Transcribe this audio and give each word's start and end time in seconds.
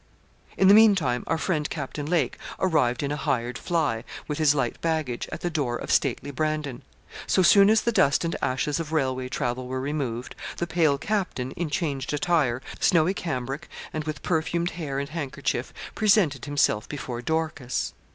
In 0.57 0.67
the 0.67 0.73
meantime 0.73 1.23
our 1.27 1.37
friend, 1.37 1.69
Captain 1.69 2.07
Lake, 2.07 2.39
arrived 2.59 3.03
in 3.03 3.11
a 3.11 3.15
hired 3.15 3.55
fly, 3.55 4.03
with 4.27 4.39
his 4.39 4.55
light 4.55 4.81
baggage, 4.81 5.29
at 5.31 5.41
the 5.41 5.49
door 5.51 5.75
of 5.75 5.91
stately 5.91 6.31
Brandon. 6.31 6.81
So 7.27 7.43
soon 7.43 7.69
as 7.69 7.81
the 7.83 7.91
dust 7.91 8.25
and 8.25 8.35
ashes 8.41 8.79
of 8.79 8.91
railway 8.91 9.29
travel 9.29 9.67
were 9.67 9.79
removed, 9.79 10.33
the 10.57 10.65
pale 10.65 10.97
captain, 10.97 11.51
in 11.51 11.69
changed 11.69 12.11
attire, 12.13 12.63
snowy 12.79 13.13
cambric, 13.13 13.69
and 13.93 14.03
with 14.05 14.23
perfumed 14.23 14.71
hair 14.71 14.97
and 14.97 15.09
handkerchief, 15.09 15.71
presented 15.93 16.45
himself 16.45 16.89
before 16.89 17.21
Dorcas. 17.21 17.93